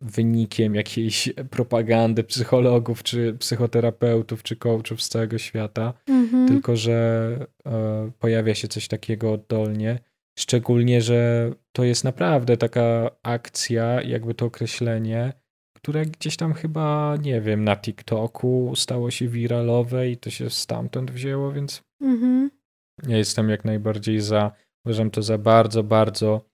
[0.02, 6.48] wynikiem jakiejś propagandy psychologów, czy psychoterapeutów, czy coachów z całego świata, mhm.
[6.48, 10.00] tylko że e, pojawia się coś takiego oddolnie.
[10.40, 15.34] Szczególnie, że to jest naprawdę taka akcja, jakby to określenie,
[15.74, 21.12] które gdzieś tam chyba, nie wiem, na TikToku stało się wiralowe i to się stamtąd
[21.12, 22.52] wzięło, więc mhm.
[23.08, 24.52] ja jestem jak najbardziej za,
[24.86, 26.52] uważam to za bardzo, bardzo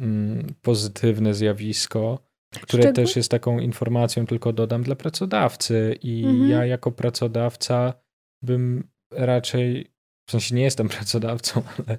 [0.00, 2.18] Mm, pozytywne zjawisko,
[2.62, 5.98] które też jest taką informacją, tylko dodam, dla pracodawcy.
[6.02, 6.50] I mhm.
[6.50, 7.94] ja jako pracodawca
[8.42, 9.90] bym raczej,
[10.28, 11.98] w sensie nie jestem pracodawcą, ale,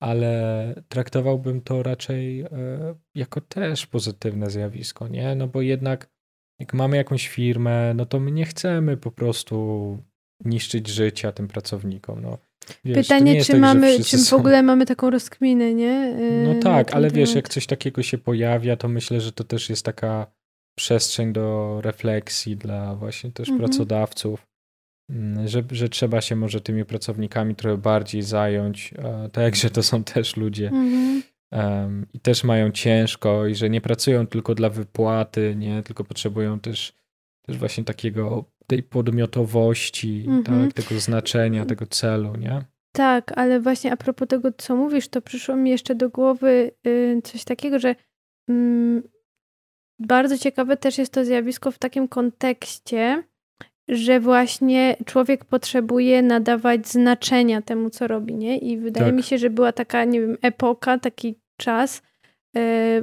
[0.00, 2.48] ale traktowałbym to raczej e,
[3.14, 5.34] jako też pozytywne zjawisko, nie?
[5.34, 6.12] No bo jednak
[6.60, 9.98] jak mamy jakąś firmę, no to my nie chcemy po prostu
[10.44, 12.22] niszczyć życia tym pracownikom.
[12.22, 12.38] No.
[12.84, 16.14] Wiesz, Pytanie, czy tak, mamy, czy w ogóle mamy taką rozkminę, nie?
[16.44, 19.84] No tak, ale wiesz, jak coś takiego się pojawia, to myślę, że to też jest
[19.84, 20.26] taka
[20.76, 23.68] przestrzeń do refleksji dla właśnie też mhm.
[23.68, 24.46] pracodawców,
[25.10, 28.94] mm, że, że trzeba się może tymi pracownikami trochę bardziej zająć,
[29.32, 31.22] tak że to są też ludzie mhm.
[31.52, 36.60] um, i też mają ciężko i że nie pracują tylko dla wypłaty, nie, tylko potrzebują
[36.60, 37.01] też,
[37.42, 40.64] też właśnie takiego, tej podmiotowości, mhm.
[40.64, 42.64] tak, tego znaczenia, tego celu, nie?
[42.92, 47.20] Tak, ale właśnie a propos tego, co mówisz, to przyszło mi jeszcze do głowy y,
[47.24, 47.94] coś takiego, że
[48.48, 49.02] mm,
[49.98, 53.24] bardzo ciekawe też jest to zjawisko w takim kontekście,
[53.88, 58.58] że właśnie człowiek potrzebuje nadawać znaczenia temu, co robi, nie?
[58.58, 59.16] I wydaje tak.
[59.16, 62.02] mi się, że była taka, nie wiem, epoka, taki czas,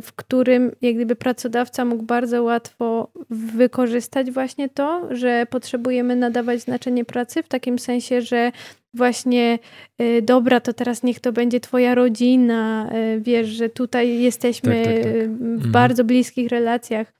[0.01, 7.05] w którym jak gdyby pracodawca mógł bardzo łatwo wykorzystać właśnie to, że potrzebujemy nadawać znaczenie
[7.05, 8.51] pracy w takim sensie, że
[8.93, 9.59] właśnie
[10.01, 14.93] y, dobra, to teraz niech to będzie twoja rodzina, y, wiesz, że tutaj jesteśmy tak,
[14.93, 15.13] tak, tak.
[15.13, 15.71] w mhm.
[15.71, 17.13] bardzo bliskich relacjach,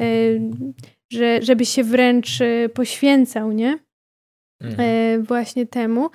[0.00, 0.40] y,
[1.12, 2.38] że, żeby się wręcz
[2.74, 3.78] poświęcał, nie?
[4.62, 5.22] Mhm.
[5.22, 6.10] Właśnie temu.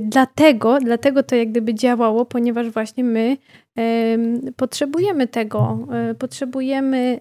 [0.00, 3.36] Dlatego, dlatego to jak gdyby działało, ponieważ właśnie my
[4.56, 7.20] potrzebujemy tego, potrzebujemy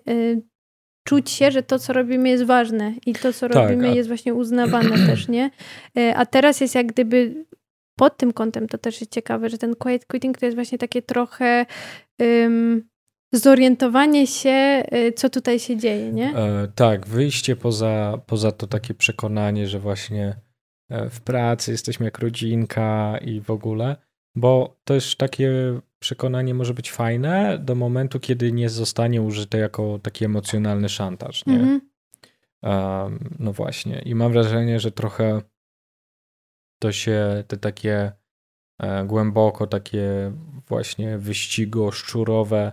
[1.07, 3.93] czuć się, że to, co robimy, jest ważne i to, co tak, robimy, a...
[3.93, 5.51] jest właśnie uznawane też, nie?
[6.15, 7.45] A teraz jest jak gdyby
[7.95, 11.01] pod tym kątem to też jest ciekawe, że ten quiet quitting to jest właśnie takie
[11.01, 11.65] trochę
[12.19, 12.83] um,
[13.31, 14.83] zorientowanie się,
[15.15, 16.35] co tutaj się dzieje, nie?
[16.35, 20.35] E, tak, wyjście poza, poza to takie przekonanie, że właśnie
[20.89, 23.95] w pracy jesteśmy jak rodzinka i w ogóle,
[24.35, 25.51] bo też takie
[25.99, 31.59] przekonanie może być fajne do momentu, kiedy nie zostanie użyte jako taki emocjonalny szantaż, nie?
[31.59, 33.03] Mm -hmm.
[33.03, 33.99] um, no właśnie.
[33.99, 35.41] I mam wrażenie, że trochę
[36.79, 38.11] to się, te takie
[38.81, 40.31] e, głęboko takie
[40.67, 42.71] właśnie wyścigo-szczurowe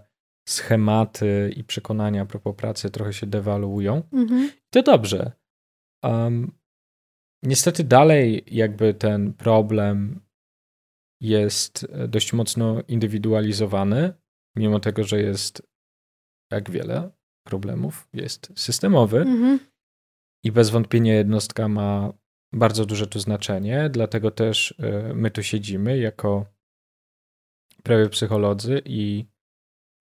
[0.49, 4.03] schematy i przekonania a propos pracy trochę się dewaluują.
[4.13, 4.49] Mm -hmm.
[4.71, 5.33] To dobrze.
[6.03, 6.53] Um,
[7.45, 10.21] niestety dalej jakby ten problem
[11.21, 14.13] jest e, dość mocno indywidualizowany,
[14.57, 15.63] mimo tego, że jest
[16.53, 17.11] jak wiele
[17.47, 19.59] problemów, jest systemowy mhm.
[20.45, 22.13] i bez wątpienia jednostka ma
[22.53, 26.47] bardzo duże tu znaczenie, dlatego też e, my tu siedzimy jako
[27.83, 29.25] prawie psycholodzy i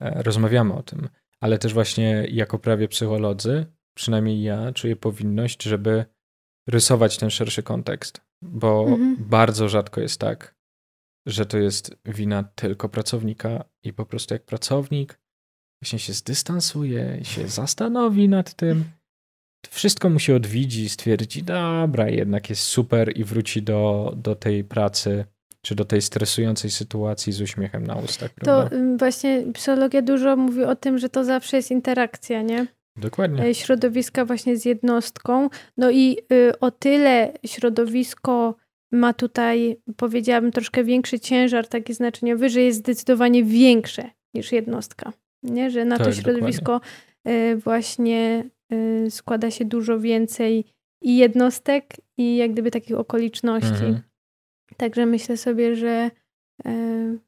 [0.02, 6.06] e, rozmawiamy o tym, ale też właśnie jako prawie psycholodzy, przynajmniej ja czuję powinność, żeby
[6.68, 9.16] rysować ten szerszy kontekst, bo mhm.
[9.20, 10.56] bardzo rzadko jest tak,
[11.28, 15.20] że to jest wina tylko pracownika i po prostu jak pracownik
[15.82, 18.84] właśnie się zdystansuje, się zastanowi nad tym,
[19.70, 25.26] wszystko mu się odwiedzi, stwierdzi, dobra, jednak jest super i wróci do, do tej pracy
[25.62, 28.34] czy do tej stresującej sytuacji z uśmiechem na ustach.
[28.34, 28.70] Prawda?
[28.70, 32.68] To właśnie psychologia dużo mówi o tym, że to zawsze jest interakcja, nie?
[32.96, 33.46] Dokładnie.
[33.46, 35.50] E, środowiska właśnie z jednostką.
[35.78, 38.56] No i y, o tyle środowisko
[38.92, 45.14] ma tutaj, powiedziałabym, troszkę większy ciężar, taki znaczeniowy, że jest zdecydowanie większe niż jednostka.
[45.44, 45.72] Nie?
[45.72, 46.82] Że na tak, to środowisko
[47.24, 47.58] dokładnie.
[47.58, 50.66] właśnie y, składa się dużo więcej
[51.02, 53.68] i jednostek, i jak gdyby takich okoliczności.
[53.68, 54.02] Mhm.
[54.78, 56.12] Także myślę sobie, że
[56.68, 57.20] y,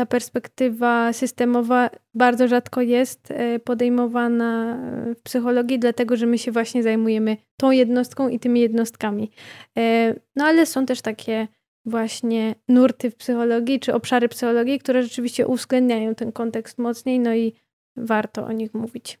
[0.00, 6.52] ta perspektywa systemowa bardzo rzadko jest e, podejmowana e, w psychologii, dlatego że my się
[6.52, 9.30] właśnie zajmujemy tą jednostką i tymi jednostkami.
[9.78, 11.48] E, no ale są też takie
[11.84, 17.54] właśnie nurty w psychologii, czy obszary psychologii, które rzeczywiście uwzględniają ten kontekst mocniej, no i
[17.96, 19.20] warto o nich mówić.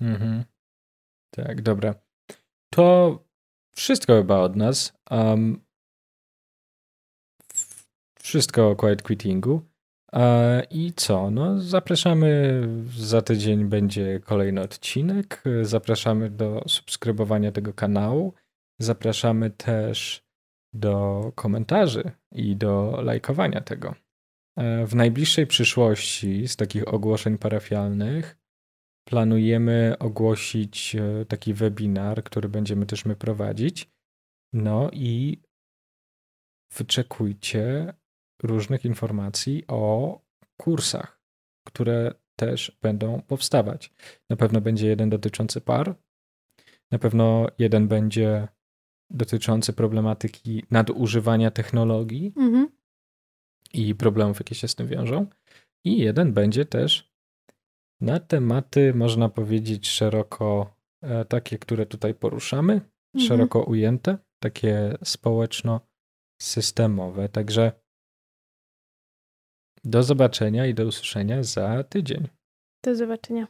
[0.00, 0.44] Mhm.
[1.30, 1.94] Tak, dobra.
[2.70, 3.18] To
[3.76, 4.92] wszystko chyba od nas.
[5.10, 5.60] Um,
[8.20, 9.75] wszystko o quiet quittingu.
[10.70, 11.30] I co?
[11.30, 12.60] No, zapraszamy.
[12.96, 15.44] Za tydzień będzie kolejny odcinek.
[15.62, 18.34] Zapraszamy do subskrybowania tego kanału.
[18.80, 20.26] Zapraszamy też
[20.74, 23.94] do komentarzy i do lajkowania tego.
[24.56, 28.36] E, w najbliższej przyszłości z takich ogłoszeń parafialnych
[29.08, 33.90] planujemy ogłosić e, taki webinar, który będziemy też my prowadzić.
[34.52, 35.40] No i
[36.76, 37.94] wyczekujcie
[38.42, 40.20] różnych informacji o
[40.56, 41.20] kursach,
[41.66, 43.92] które też będą powstawać.
[44.30, 45.94] Na pewno będzie jeden dotyczący par,
[46.90, 48.48] na pewno jeden będzie
[49.10, 52.68] dotyczący problematyki nadużywania technologii mhm.
[53.72, 55.26] i problemów, jakie się z tym wiążą.
[55.84, 57.12] I jeden będzie też
[58.00, 63.28] na tematy, można powiedzieć, szeroko e, takie, które tutaj poruszamy, mhm.
[63.28, 65.80] szeroko ujęte, takie społeczno
[66.42, 67.28] systemowe.
[67.28, 67.72] Także
[69.86, 72.28] do zobaczenia i do usłyszenia za tydzień.
[72.84, 73.46] Do zobaczenia.